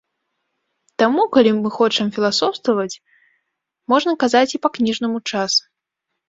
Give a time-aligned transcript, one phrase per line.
[1.01, 3.01] Таму, калі мы хочам філасофстваваць,
[3.95, 5.51] можна казаць і па-кніжнаму час.